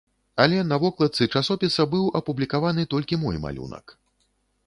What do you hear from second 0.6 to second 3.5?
на вокладцы часопіса быў апублікаваны толькі мой